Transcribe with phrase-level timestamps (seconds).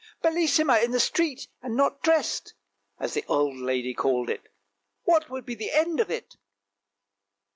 [0.23, 2.55] "Bellissima in the street and not dressed!"
[2.99, 4.47] as the old lady called it,"
[5.05, 6.37] what would be the end of it?